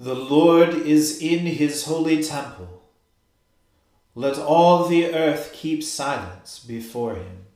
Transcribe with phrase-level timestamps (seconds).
[0.00, 2.84] The Lord is in his holy temple.
[4.14, 7.46] Let all the earth keep silence before him.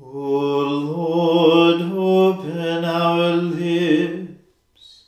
[0.00, 5.04] O Lord, open our lips,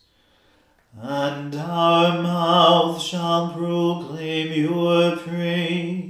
[0.98, 6.09] and our mouth shall proclaim your praise.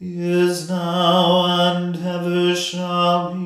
[0.00, 3.39] is now, and ever shall be,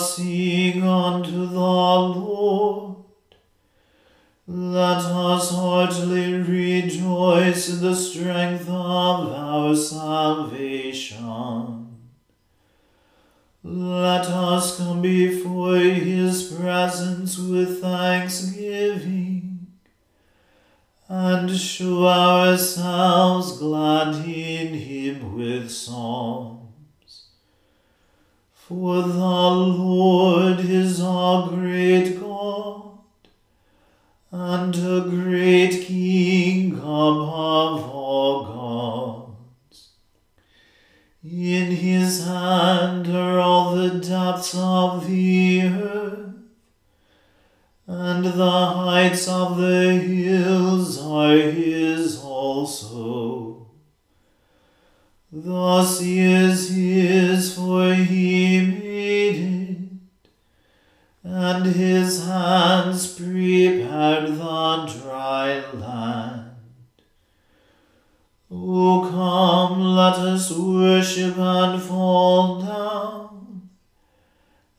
[0.00, 0.18] let
[49.10, 53.66] heights of the hills are his also.
[55.32, 59.88] The sea is his, for he made it,
[61.24, 66.50] and his hands prepared the dry land.
[68.52, 73.29] O come, let us worship and fall down,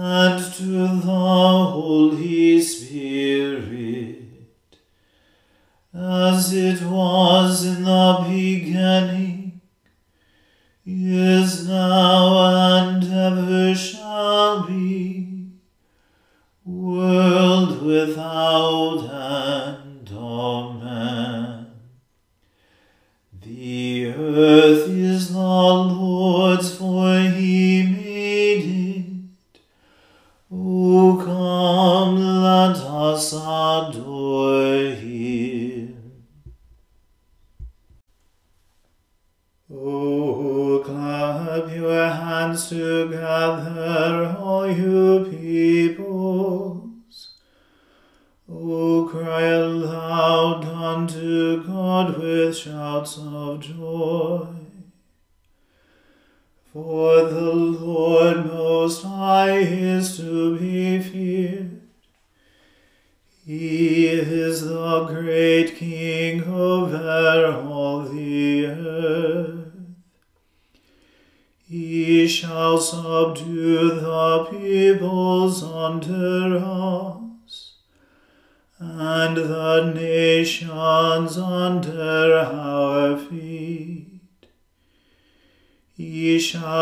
[0.00, 4.22] and to the Holy Spirit,
[5.92, 9.60] as it was in the beginning,
[10.86, 12.37] is now,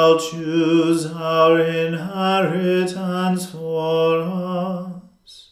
[0.06, 5.50] shall choose our inheritance for us,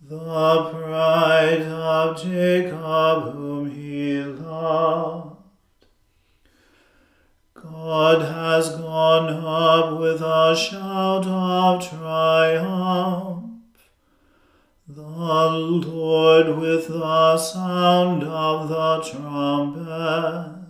[0.00, 5.36] the pride of Jacob whom he loved.
[7.54, 13.60] God has gone up with a shout of triumph.
[14.88, 20.63] The Lord with the sound of the trumpet.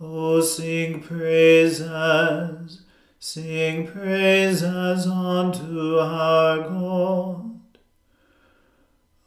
[0.00, 2.82] Oh, sing praises,
[3.20, 7.60] sing praises unto our God.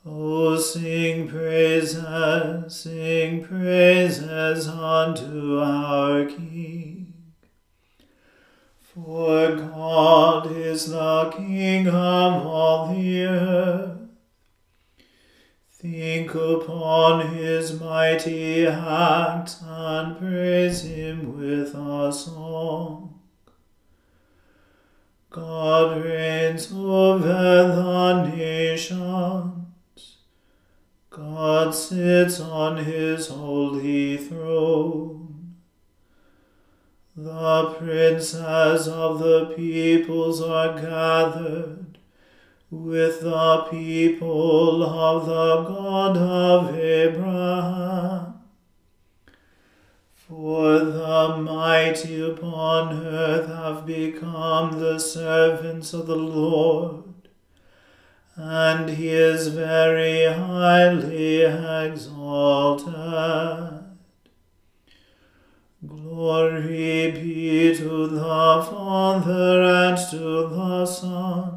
[0.06, 7.14] Oh, sing praises, sing praises unto our King.
[8.80, 13.97] For God is the King of all the earth.
[15.80, 23.20] Think upon his mighty acts and praise him with a song.
[25.30, 30.18] God reigns over the nations.
[31.12, 35.58] God sits on his holy throne.
[37.16, 41.87] The princes of the peoples are gathered
[42.70, 48.34] with the people of the God of Abraham.
[50.14, 57.06] For the mighty upon earth have become the servants of the Lord,
[58.36, 62.94] and he is very highly exalted.
[65.88, 68.20] Glory be to the
[68.70, 71.57] Father and to the Son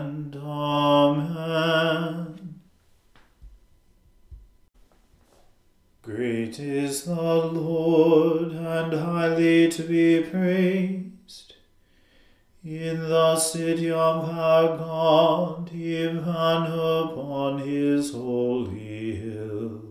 [9.41, 11.55] Highly to be praised.
[12.63, 19.81] In the city of our God, even upon his holy hill.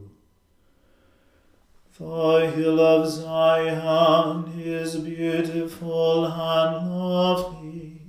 [1.99, 8.01] The hill of Zion is beautiful and lovely.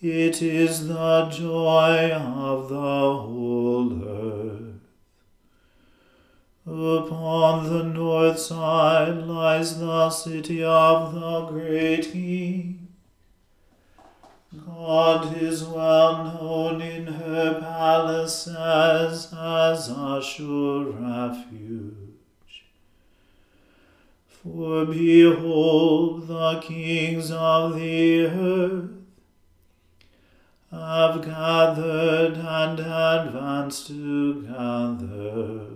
[0.00, 4.74] It is the joy of the whole earth.
[6.66, 12.88] Upon the north side lies the city of the great King.
[14.64, 22.64] God is well known in her palaces as a sure refuge.
[24.28, 28.90] For behold, the kings of the earth
[30.70, 35.73] have gathered and advanced together.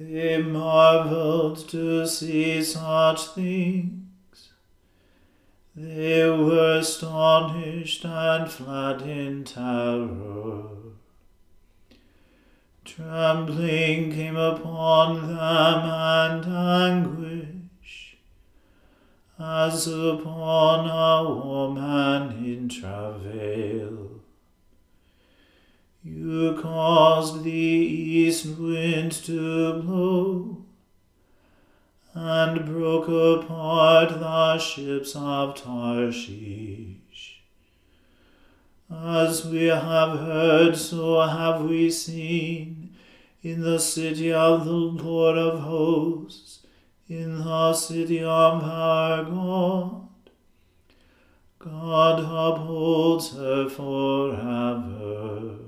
[0.00, 4.50] They marveled to see such things.
[5.74, 10.68] They were astonished and fled in terror.
[12.84, 15.36] Trembling came upon them
[15.90, 18.18] and anguish,
[19.36, 24.17] as upon a woman in travail.
[26.10, 30.64] You caused the east wind to blow,
[32.14, 37.42] and broke apart the ships of Tarshish.
[38.90, 42.96] As we have heard, so have we seen
[43.42, 46.60] in the city of the Lord of hosts,
[47.08, 50.08] in the city of our God.
[51.58, 55.67] God upholds her forever.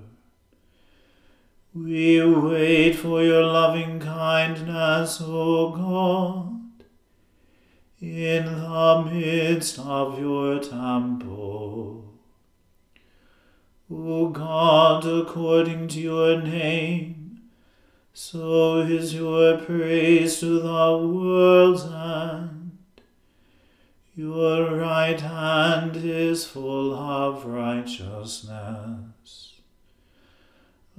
[1.72, 6.84] We wait for your loving kindness, O God,
[8.00, 12.12] in the midst of your temple.
[13.88, 17.42] O God, according to your name,
[18.12, 22.80] so is your praise to the world's end.
[24.16, 29.19] Your right hand is full of righteousness.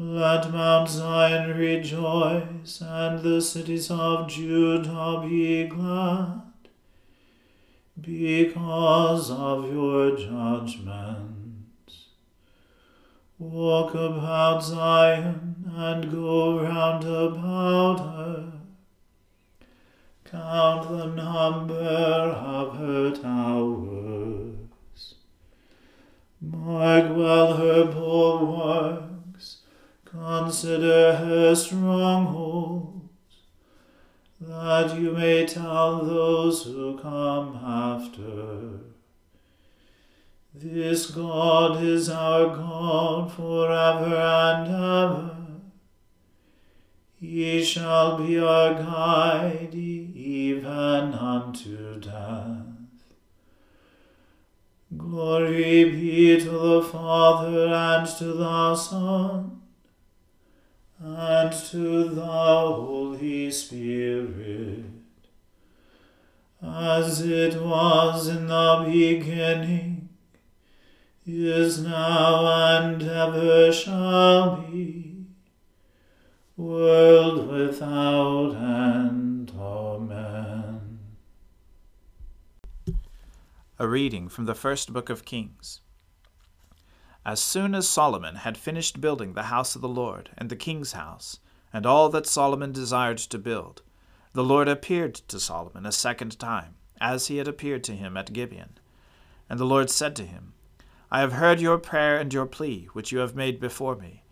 [0.04, 6.42] Let Mount Zion rejoice, and the cities of Judah be glad,
[8.00, 12.08] because of your judgments.
[13.38, 18.54] Walk about Zion, and go round about her.
[20.26, 25.14] Count the number of her towers.
[26.42, 29.11] Mark well her bulwarks.
[30.12, 33.00] Consider her strongholds,
[34.42, 38.82] that you may tell those who come after.
[40.54, 45.38] This God is our God forever and ever.
[47.18, 52.66] He shall be our guide even unto death.
[54.98, 59.61] Glory be to the Father and to the Son
[61.04, 64.86] and to the Holy Spirit,
[66.62, 70.10] as it was in the beginning,
[71.26, 72.46] is now,
[72.78, 75.26] and ever shall be
[76.56, 79.52] world without end.
[79.58, 81.00] Amen.
[83.80, 85.82] A reading from the first book of Kings.
[87.26, 90.94] As soon as Solomon had finished building the house of the Lord and the king's
[90.94, 91.40] house,
[91.72, 93.82] and all that Solomon desired to build,
[94.34, 98.34] the Lord appeared to Solomon a second time, as he had appeared to him at
[98.34, 98.78] Gibeon.
[99.50, 100.54] And the Lord said to him,
[101.12, 104.24] I have heard your prayer and your plea, which you have made before me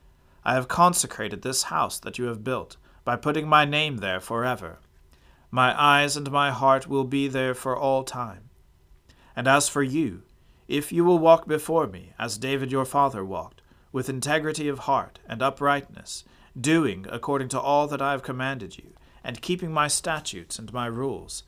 [0.43, 4.79] I have consecrated this house that you have built, by putting my name there forever.
[5.51, 8.49] My eyes and my heart will be there for all time.
[9.35, 10.23] And as for you,
[10.69, 15.17] if you will walk before me, as David your father walked, with integrity of heart
[15.27, 16.23] and uprightness,
[16.59, 18.91] doing according to all that I have commanded you,
[19.23, 21.41] and keeping my statutes and my rules,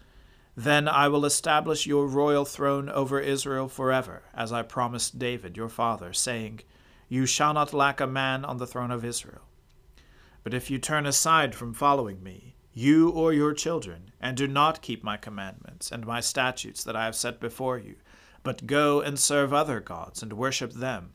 [0.58, 5.70] then I will establish your royal throne over Israel forever, as I promised David your
[5.70, 6.62] father, saying,
[7.08, 9.44] you shall not lack a man on the throne of Israel.
[10.44, 14.82] But if you turn aside from following me, you or your children, and do not
[14.82, 17.98] keep my commandments and my statutes that I have set before you,
[18.44, 21.14] but go and serve other gods and worship them,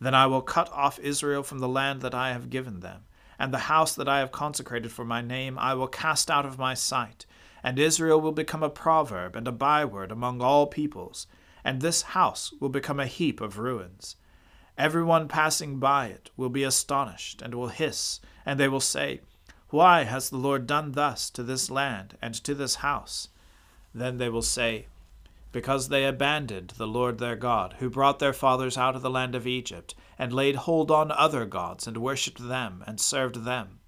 [0.00, 3.04] then I will cut off Israel from the land that I have given them,
[3.38, 6.58] and the house that I have consecrated for my name I will cast out of
[6.58, 7.26] my sight,
[7.62, 11.26] and Israel will become a proverb and a byword among all peoples,
[11.64, 14.16] and this house will become a heap of ruins.
[14.78, 19.20] Everyone passing by it will be astonished, and will hiss, and they will say,
[19.70, 23.28] Why has the Lord done thus to this land and to this house?
[23.94, 24.86] Then they will say,
[25.52, 29.34] Because they abandoned the Lord their God, who brought their fathers out of the land
[29.34, 33.80] of Egypt, and laid hold on other gods, and worshipped them, and served them.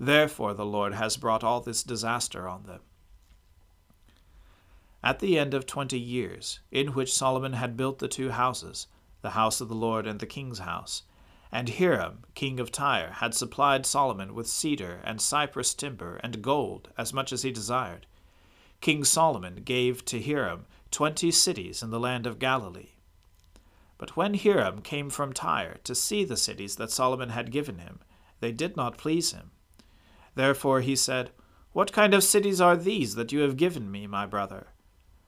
[0.00, 2.80] Therefore the Lord has brought all this disaster on them.
[5.02, 8.86] At the end of twenty years, in which Solomon had built the two houses,
[9.20, 11.02] the house of the Lord and the king's house.
[11.52, 16.88] And Hiram, king of Tyre, had supplied Solomon with cedar and cypress timber and gold,
[16.96, 18.06] as much as he desired.
[18.80, 22.92] King Solomon gave to Hiram twenty cities in the land of Galilee.
[23.98, 27.98] But when Hiram came from Tyre to see the cities that Solomon had given him,
[28.38, 29.50] they did not please him.
[30.36, 31.32] Therefore he said,
[31.72, 34.68] What kind of cities are these that you have given me, my brother?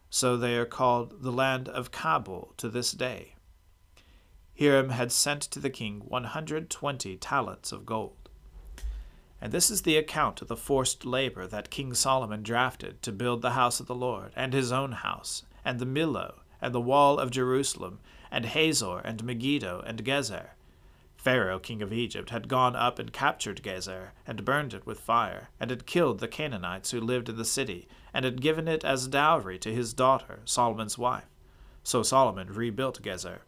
[0.08, 3.34] So they are called the land of Cabul to this day.
[4.56, 8.30] Hiram had sent to the king 120 talents of gold.
[9.40, 13.42] And this is the account of the forced labor that King Solomon drafted to build
[13.42, 17.18] the house of the Lord, and his own house, and the Millo, and the wall
[17.18, 20.52] of Jerusalem, and Hazor, and Megiddo, and Gezer.
[21.18, 25.50] Pharaoh, king of Egypt, had gone up and captured Gezer, and burned it with fire,
[25.60, 29.08] and had killed the Canaanites who lived in the city, and had given it as
[29.08, 31.28] dowry to his daughter, Solomon's wife.
[31.82, 33.40] So Solomon rebuilt Gezer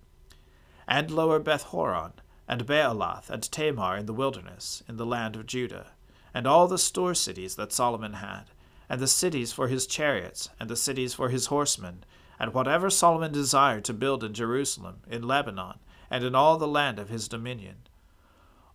[0.89, 2.15] and lower Beth Horon,
[2.49, 5.89] and Baalath, and Tamar in the wilderness, in the land of Judah,
[6.33, 8.45] and all the store cities that Solomon had,
[8.89, 12.05] and the cities for his chariots, and the cities for his horsemen,
[12.39, 15.79] and whatever Solomon desired to build in Jerusalem, in Lebanon,
[16.11, 17.77] and in all the land of his dominion.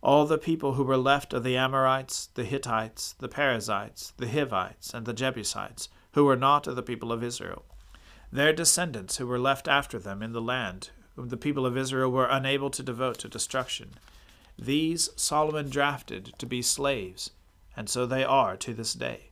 [0.02, 4.92] All the people who were left of the Amorites, the Hittites, the Perizzites, the Hivites,
[4.92, 7.64] and the Jebusites, who were not of the people of Israel,
[8.30, 12.10] their descendants who were left after them in the land, whom the people of Israel
[12.10, 13.94] were unable to devote to destruction.
[14.58, 17.30] These Solomon drafted to be slaves,
[17.76, 19.30] and so they are to this day.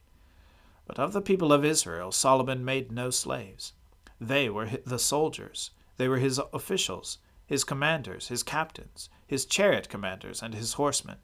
[0.87, 3.73] But of the people of Israel Solomon made no slaves.
[4.21, 10.43] They were the soldiers, they were his officials, his commanders, his captains, his chariot commanders,
[10.43, 11.19] and his horsemen.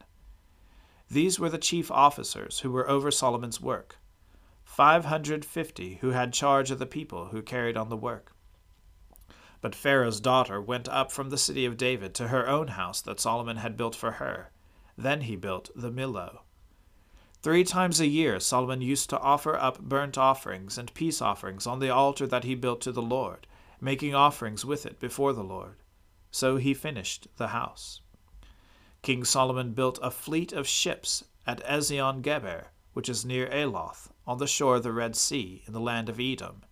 [1.10, 3.98] These were the chief officers who were over Solomon's work,
[4.64, 8.32] five hundred fifty who had charge of the people who carried on the work.
[9.60, 13.20] But Pharaoh's daughter went up from the city of David to her own house that
[13.20, 14.52] Solomon had built for her.
[14.96, 16.40] Then he built the Millo.
[17.48, 21.78] Three times a year Solomon used to offer up burnt offerings and peace offerings on
[21.78, 23.46] the altar that he built to the Lord,
[23.80, 25.76] making offerings with it before the Lord.
[26.30, 28.02] So he finished the house.
[29.00, 34.36] King Solomon built a fleet of ships at Ezion Geber, which is near Aloth, on
[34.36, 36.64] the shore of the Red Sea, in the land of Edom.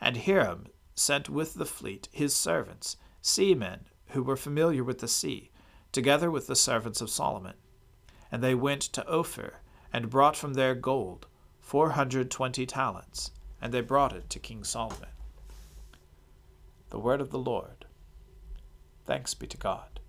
[0.00, 5.52] And Hiram sent with the fleet his servants, seamen who were familiar with the sea,
[5.92, 7.54] together with the servants of Solomon.
[8.32, 9.60] And they went to Ophir,
[9.92, 11.26] and brought from there gold,
[11.60, 13.30] four hundred twenty talents,
[13.60, 15.08] and they brought it to King Solomon.
[16.90, 17.84] The word of the Lord.
[19.06, 20.00] Thanks be to God.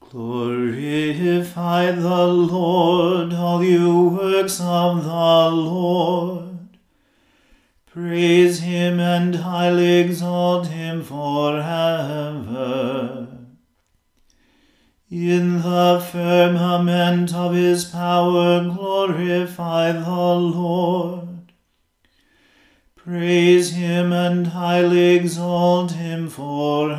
[0.00, 6.78] Glorify the Lord, all you works of the Lord.
[7.86, 11.64] Praise him and highly exalt him forever.
[15.14, 21.52] In the firmament of his power glorify the Lord.
[22.96, 26.98] Praise him and highly exalt him forever.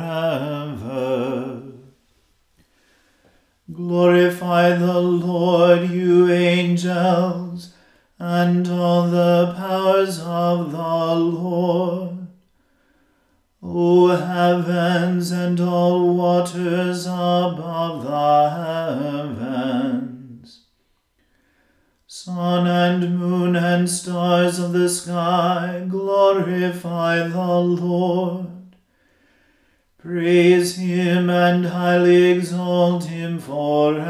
[3.70, 7.74] Glorify the Lord, you angels,
[8.18, 12.15] and all the powers of the Lord.
[13.68, 18.50] O heavens and all waters above the
[19.40, 20.66] heavens,
[22.06, 28.46] sun and moon and stars of the sky, glorify the Lord.
[29.98, 34.06] Praise him and highly exalt him forever.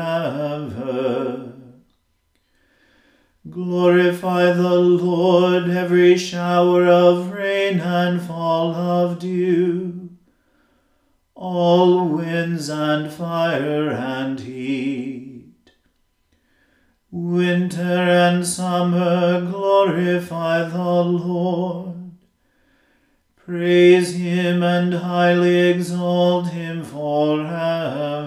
[3.57, 10.11] Glorify the Lord, every shower of rain and fall of dew,
[11.35, 15.71] all winds and fire and heat.
[17.11, 22.11] Winter and summer glorify the Lord.
[23.37, 28.27] Praise him and highly exalt him forever.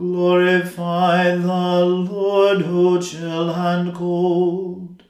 [0.00, 5.02] Glorify the Lord, O chill and cold,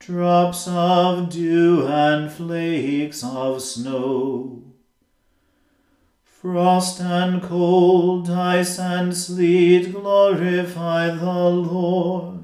[0.00, 4.64] drops of dew and flakes of snow.
[6.24, 12.42] Frost and cold, ice and sleet, glorify the Lord.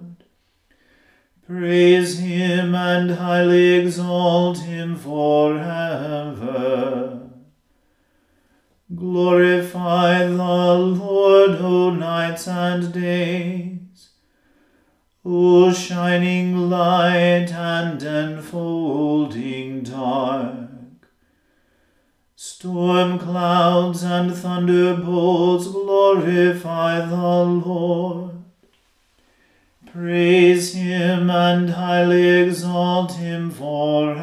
[1.45, 5.63] Praise him and highly exalt him forever.
[8.95, 14.11] Glorify the Lord, O nights and days,
[15.25, 20.69] O shining light and enfolding dark.
[22.37, 28.33] Storm clouds and thunderbolts glorify the Lord.
[29.91, 34.23] Praise him and highly exalt him forever.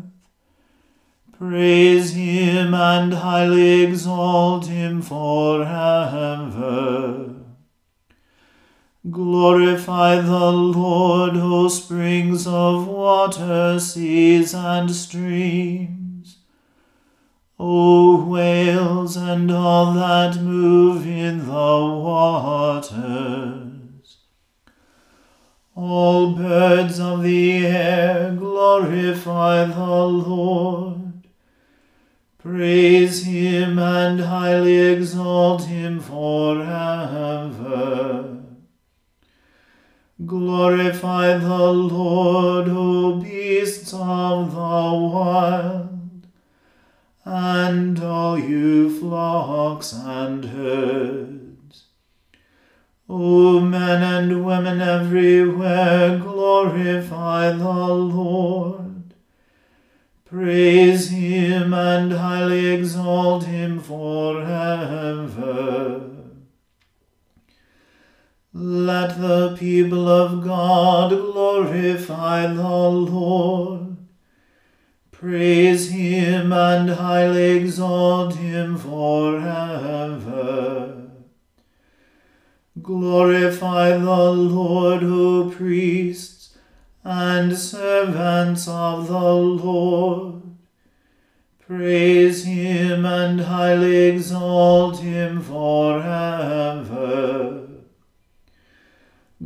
[1.41, 5.73] Praise him and highly exalt him forever.
[9.09, 16.37] Glorify the Lord, O springs of water, seas and streams.
[17.57, 21.53] O whales and all that move in the
[22.05, 23.63] water.
[25.73, 31.00] All birds of the air glorify the Lord.
[32.41, 36.71] Praise him and highly exalt him forever.
[40.25, 46.25] Glorify the Lord, O beasts of the wild,
[47.25, 51.83] and all you flocks and herds.
[53.07, 59.00] O men and women everywhere, glorify the Lord.
[60.31, 65.29] Praise him and highly exalt him forever.
[68.53, 73.97] Let the people of God glorify the Lord.
[75.11, 80.21] Praise him and highly exalt him forever.
[82.81, 86.40] Glorify the Lord, O priests
[87.03, 90.41] and servants of the Lord.
[91.59, 96.81] Praise him and highly exalt him forever.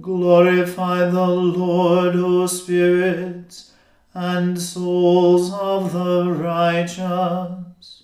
[0.02, 3.72] Glorify the Lord, O spirits
[4.14, 8.04] and souls of the righteous.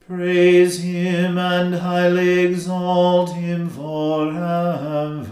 [0.00, 5.29] Praise him and highly exalt him forever.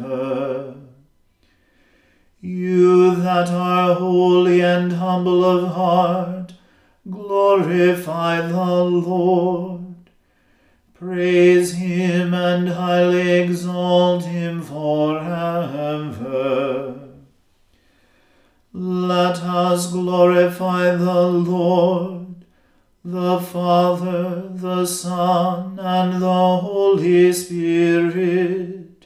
[3.29, 6.55] That are holy and humble of heart,
[7.11, 9.97] glorify the Lord.
[10.95, 16.15] Praise him and highly exalt him forever.
[18.73, 22.47] Let us glorify the Lord,
[23.05, 28.98] the Father, the Son, and the Holy Spirit.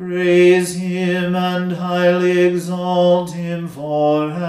[0.00, 4.40] Praise him and highly exalt him forever.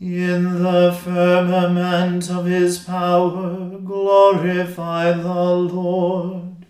[0.00, 6.64] In the firmament of his power, glorify the Lord.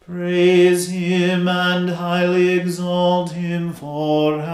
[0.00, 4.46] Praise him and highly exalt him forever.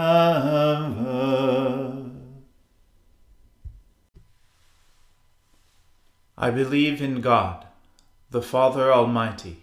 [6.37, 7.65] I believe in God,
[8.29, 9.62] the Father Almighty,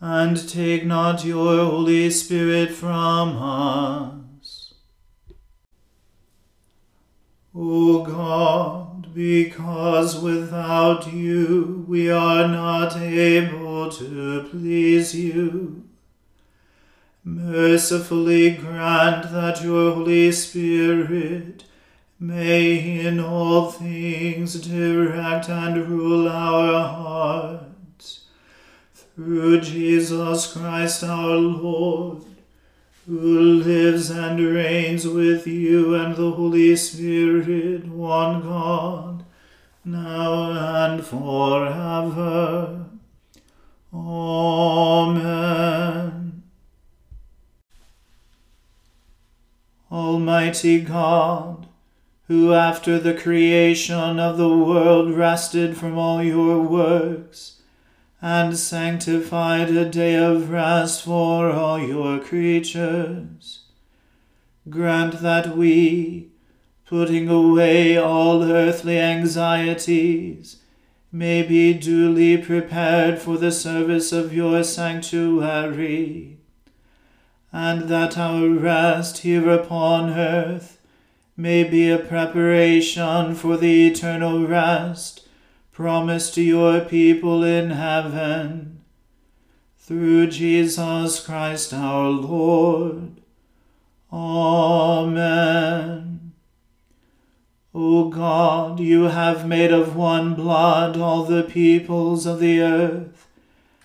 [0.00, 4.74] and take not your Holy Spirit from us.
[7.54, 15.82] O God, because without you we are not able to please you
[17.24, 21.64] mercifully grant that your Holy Spirit
[22.20, 27.65] may in all things direct and rule our hearts
[29.16, 32.22] through Jesus Christ our Lord,
[33.06, 39.24] who lives and reigns with you and the Holy Spirit, one God,
[39.86, 40.50] now
[40.84, 42.84] and forever.
[43.94, 45.22] Amen.
[49.90, 51.66] Almighty God,
[52.28, 57.55] who after the creation of the world rested from all your works,
[58.22, 63.64] and sanctified a day of rest for all your creatures.
[64.68, 66.28] Grant that we,
[66.86, 70.56] putting away all earthly anxieties,
[71.12, 76.38] may be duly prepared for the service of your sanctuary,
[77.52, 80.80] and that our rest here upon earth
[81.36, 85.25] may be a preparation for the eternal rest
[85.76, 88.80] promised to your people in heaven.
[89.76, 93.20] Through Jesus Christ our Lord.
[94.10, 95.12] Amen.
[97.74, 103.28] O God, you have made of one blood all the peoples of the earth,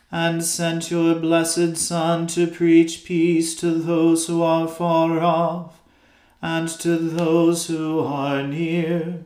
[0.09, 5.81] and sent your blessed Son to preach peace to those who are far off,
[6.41, 9.25] and to those who are near.